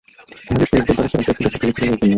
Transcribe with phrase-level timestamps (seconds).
[0.43, 2.09] সামরিক পুরুষদের দ্বারা শাসিত একটি দেশে, তিনি ছিলেন একজন নারী।